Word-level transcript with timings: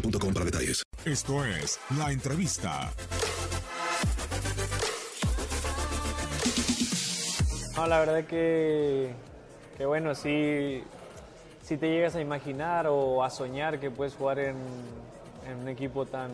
boostmobile.com 0.00 0.32
para 0.32 0.44
detalles. 0.44 0.82
Esto 1.04 1.44
es 1.44 1.78
La 1.98 2.12
Entrevista. 2.12 2.90
No, 7.76 7.86
la 7.86 8.00
verdad 8.00 8.24
que, 8.24 9.12
que 9.76 9.86
bueno, 9.86 10.14
sí, 10.14 10.82
sí 11.62 11.76
te 11.76 11.88
llegas 11.88 12.16
a 12.16 12.20
imaginar 12.20 12.86
o 12.88 13.22
a 13.22 13.30
soñar 13.30 13.78
que 13.78 13.90
puedes 13.90 14.14
jugar 14.14 14.38
en, 14.38 14.56
en 15.46 15.58
un 15.60 15.68
equipo 15.68 16.06
tan, 16.06 16.30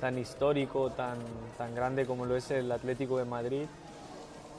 tan 0.00 0.18
histórico, 0.18 0.90
tan, 0.90 1.16
tan 1.56 1.74
grande 1.74 2.06
como 2.06 2.26
lo 2.26 2.36
es 2.36 2.50
el 2.50 2.70
Atlético 2.72 3.18
de 3.18 3.24
Madrid. 3.24 3.66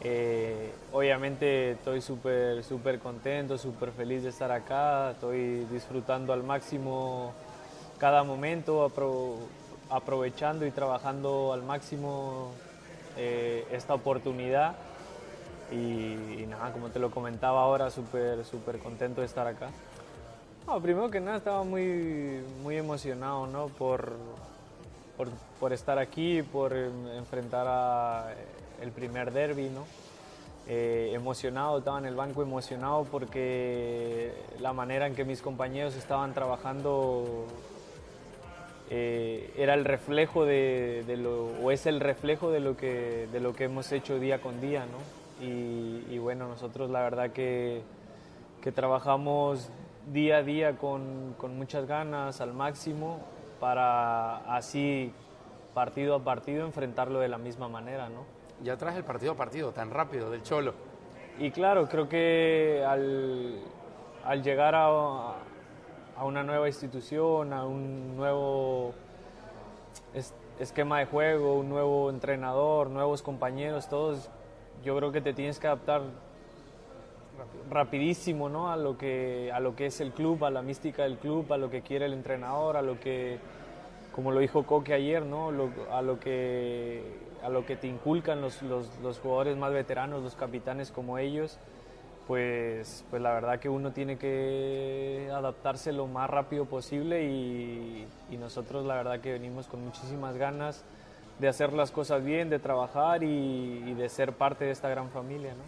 Eh, 0.05 0.71
obviamente 0.91 1.71
estoy 1.71 2.01
súper 2.01 2.63
súper 2.63 2.99
contento, 2.99 3.57
súper 3.57 3.91
feliz 3.91 4.23
de 4.23 4.29
estar 4.29 4.51
acá, 4.51 5.11
estoy 5.11 5.65
disfrutando 5.65 6.33
al 6.33 6.43
máximo 6.43 7.33
cada 8.03 8.23
momento, 8.25 8.85
apro- 8.85 9.37
aprovechando 9.89 10.65
y 10.65 10.71
trabajando 10.71 11.53
al 11.53 11.63
máximo 11.63 12.51
eh, 13.15 13.65
esta 13.71 13.93
oportunidad. 13.93 14.75
Y, 15.71 16.45
nada, 16.49 16.73
como 16.73 16.89
te 16.89 16.99
lo 16.99 17.11
comentaba 17.11 17.61
ahora, 17.61 17.89
súper 17.89 18.43
súper 18.43 18.79
contento 18.79 19.21
de 19.21 19.27
estar 19.27 19.47
acá. 19.47 19.69
Primero 20.81 21.09
que 21.09 21.21
nada 21.21 21.37
estaba 21.37 21.63
muy, 21.63 22.43
muy 22.61 22.75
emocionado 22.75 23.47
¿no? 23.47 23.67
por, 23.67 24.11
por, 25.15 25.29
por 25.57 25.71
estar 25.71 25.97
aquí, 25.97 26.41
por 26.43 26.73
em, 26.73 27.07
enfrentar 27.07 27.65
a 27.69 28.33
el 28.81 28.91
primer 28.91 29.31
derby. 29.31 29.69
¿no? 29.69 29.85
Eh, 30.67 31.11
emocionado, 31.13 31.77
estaba 31.77 31.99
en 31.99 32.05
el 32.05 32.15
banco 32.15 32.41
emocionado 32.41 33.05
porque 33.09 34.33
la 34.59 34.73
manera 34.73 35.07
en 35.07 35.15
que 35.15 35.23
mis 35.23 35.41
compañeros 35.41 35.95
estaban 35.95 36.33
trabajando 36.33 37.45
eh, 38.95 39.51
era 39.57 39.73
el 39.73 39.85
reflejo 39.85 40.45
de, 40.45 41.03
de 41.07 41.17
lo, 41.17 41.47
o 41.47 41.71
es 41.71 41.87
el 41.87 41.99
reflejo 41.99 42.51
de 42.51 42.59
lo 42.59 42.77
que, 42.77 43.27
de 43.31 43.39
lo 43.39 43.53
que 43.53 43.63
hemos 43.63 43.91
hecho 43.91 44.19
día 44.19 44.39
con 44.39 44.61
día, 44.61 44.85
¿no? 44.85 45.43
Y, 45.43 46.05
y 46.11 46.19
bueno, 46.19 46.47
nosotros 46.47 46.91
la 46.91 47.01
verdad 47.01 47.31
que, 47.31 47.81
que 48.61 48.71
trabajamos 48.71 49.71
día 50.11 50.37
a 50.37 50.43
día 50.43 50.77
con, 50.77 51.33
con 51.39 51.57
muchas 51.57 51.87
ganas, 51.87 52.39
al 52.39 52.53
máximo, 52.53 53.19
para 53.59 54.37
así, 54.55 55.11
partido 55.73 56.13
a 56.13 56.23
partido, 56.23 56.63
enfrentarlo 56.63 57.19
de 57.19 57.29
la 57.29 57.39
misma 57.39 57.67
manera, 57.67 58.09
¿no? 58.09 58.25
Ya 58.61 58.77
traes 58.77 58.95
el 58.95 59.03
partido 59.03 59.31
a 59.31 59.35
partido, 59.35 59.71
tan 59.71 59.89
rápido, 59.89 60.29
del 60.29 60.43
Cholo. 60.43 60.75
Y 61.39 61.49
claro, 61.49 61.89
creo 61.89 62.07
que 62.07 62.83
al, 62.87 63.59
al 64.23 64.43
llegar 64.43 64.75
a, 64.75 65.33
a 66.17 66.25
una 66.25 66.43
nueva 66.43 66.67
institución, 66.67 67.53
a 67.53 67.65
un 67.65 68.15
nuevo 68.15 68.93
es- 70.13 70.33
esquema 70.59 70.99
de 70.99 71.05
juego, 71.05 71.55
un 71.55 71.69
nuevo 71.69 72.09
entrenador, 72.09 72.89
nuevos 72.89 73.21
compañeros, 73.21 73.89
todos, 73.89 74.29
yo 74.83 74.95
creo 74.97 75.11
que 75.11 75.21
te 75.21 75.33
tienes 75.33 75.59
que 75.59 75.67
adaptar 75.67 76.01
rapidísimo 77.69 78.49
¿no? 78.49 78.71
a, 78.71 78.77
lo 78.77 78.97
que, 78.97 79.51
a 79.53 79.59
lo 79.59 79.75
que 79.75 79.87
es 79.87 79.99
el 80.01 80.11
club, 80.11 80.43
a 80.45 80.51
la 80.51 80.61
mística 80.61 81.03
del 81.03 81.17
club, 81.17 81.51
a 81.51 81.57
lo 81.57 81.69
que 81.69 81.81
quiere 81.81 82.05
el 82.05 82.13
entrenador, 82.13 82.77
a 82.77 82.81
lo 82.81 82.99
que, 82.99 83.39
como 84.13 84.31
lo 84.31 84.39
dijo 84.39 84.63
Coque 84.65 84.93
ayer, 84.93 85.23
¿no? 85.23 85.49
A, 85.91 86.01
lo 86.01 86.19
que, 86.19 87.01
a 87.43 87.49
lo 87.49 87.65
que 87.65 87.75
te 87.75 87.87
inculcan 87.87 88.41
los, 88.41 88.61
los, 88.61 88.87
los 89.01 89.19
jugadores 89.19 89.57
más 89.57 89.73
veteranos, 89.73 90.21
los 90.21 90.35
capitanes 90.35 90.91
como 90.91 91.17
ellos, 91.17 91.57
pues, 92.27 93.03
pues 93.09 93.21
la 93.21 93.33
verdad 93.33 93.59
que 93.59 93.69
uno 93.69 93.91
tiene 93.91 94.17
que 94.17 95.29
adaptarse 95.33 95.91
lo 95.91 96.07
más 96.07 96.29
rápido 96.29 96.65
posible 96.65 97.23
y, 97.23 98.07
y 98.31 98.37
nosotros 98.37 98.85
la 98.85 98.95
verdad 98.95 99.19
que 99.19 99.33
venimos 99.33 99.67
con 99.67 99.83
muchísimas 99.83 100.35
ganas 100.37 100.83
de 101.39 101.47
hacer 101.47 101.73
las 101.73 101.91
cosas 101.91 102.23
bien, 102.23 102.49
de 102.49 102.59
trabajar 102.59 103.23
y, 103.23 103.83
y 103.87 103.93
de 103.93 104.07
ser 104.09 104.33
parte 104.33 104.65
de 104.65 104.71
esta 104.71 104.87
gran 104.89 105.09
familia. 105.09 105.53
¿no? 105.53 105.63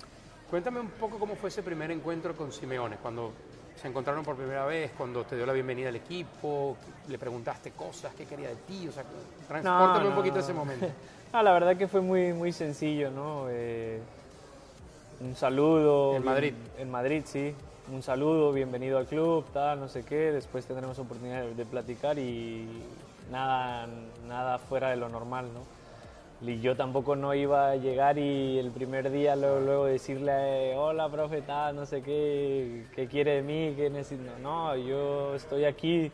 Cuéntame 0.49 0.79
un 0.79 0.89
poco 0.89 1.17
cómo 1.17 1.35
fue 1.35 1.49
ese 1.49 1.63
primer 1.63 1.91
encuentro 1.91 2.35
con 2.35 2.51
Simeone, 2.51 2.97
cuando 2.97 3.33
se 3.75 3.87
encontraron 3.87 4.23
por 4.23 4.35
primera 4.35 4.65
vez, 4.65 4.91
cuando 4.97 5.23
te 5.25 5.35
dio 5.35 5.45
la 5.45 5.53
bienvenida 5.53 5.89
al 5.89 5.95
equipo, 5.97 6.77
le 7.09 7.17
preguntaste 7.17 7.71
cosas, 7.71 8.13
qué 8.15 8.25
quería 8.25 8.49
de 8.49 8.55
ti, 8.55 8.87
o 8.87 8.91
sea, 8.91 9.03
transportame 9.47 10.03
No, 10.05 10.09
un 10.09 10.15
poquito 10.15 10.39
ese 10.39 10.53
momento. 10.53 10.87
No, 11.33 11.43
la 11.43 11.51
verdad 11.51 11.75
que 11.75 11.89
fue 11.89 11.99
muy, 11.99 12.31
muy 12.31 12.53
sencillo, 12.53 13.11
¿no? 13.11 13.47
Eh, 13.49 13.99
un 15.21 15.35
saludo. 15.35 16.15
En 16.15 16.23
Madrid. 16.23 16.53
En 16.77 16.91
Madrid, 16.91 17.23
sí. 17.25 17.53
Un 17.91 18.01
saludo, 18.01 18.51
bienvenido 18.51 18.97
al 18.97 19.05
club, 19.05 19.45
tal, 19.53 19.79
no 19.79 19.87
sé 19.87 20.03
qué. 20.03 20.31
Después 20.31 20.65
tendremos 20.65 20.97
oportunidad 20.97 21.43
de, 21.43 21.53
de 21.53 21.65
platicar 21.65 22.17
y 22.17 22.67
nada, 23.31 23.87
nada 24.27 24.57
fuera 24.57 24.89
de 24.89 24.95
lo 24.95 25.09
normal, 25.09 25.45
¿no? 25.53 25.75
Y 26.41 26.59
yo 26.59 26.75
tampoco 26.75 27.15
no 27.15 27.33
iba 27.33 27.71
a 27.71 27.75
llegar 27.75 28.17
y 28.17 28.59
el 28.59 28.69
primer 28.71 29.09
día 29.09 29.35
luego, 29.35 29.59
luego 29.61 29.85
decirle, 29.85 30.75
hola, 30.75 31.09
profe, 31.09 31.41
tal, 31.41 31.75
no 31.75 31.85
sé 31.85 32.01
qué, 32.01 32.85
qué 32.93 33.07
quiere 33.07 33.35
de 33.35 33.41
mí, 33.41 33.73
qué 33.75 33.89
necesito. 33.89 34.31
No, 34.41 34.75
yo 34.75 35.33
estoy 35.35 35.65
aquí 35.65 36.11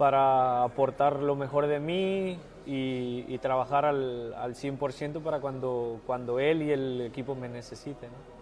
para 0.00 0.62
aportar 0.62 1.16
lo 1.16 1.36
mejor 1.36 1.66
de 1.66 1.78
mí 1.78 2.38
y, 2.64 3.36
trabajar 3.36 3.84
al, 3.84 4.32
al 4.32 4.54
100% 4.54 5.22
para 5.22 5.40
cuando, 5.40 6.00
cuando 6.06 6.40
él 6.40 6.62
y 6.62 6.72
el 6.72 7.02
equipo 7.02 7.34
me 7.34 7.50
necesiten. 7.50 8.08
¿no? 8.10 8.40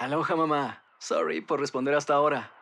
Aloha 0.00 0.34
mamá, 0.34 0.82
sorry 0.98 1.40
por 1.40 1.60
responder 1.60 1.94
hasta 1.94 2.14
ahora. 2.14 2.61